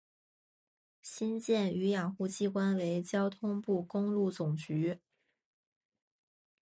[1.03, 4.97] 新建与养护机关为交通部公路总局。